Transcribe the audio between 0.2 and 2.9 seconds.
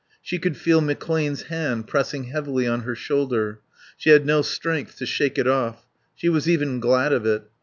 could feel McClane's hand pressing heavily on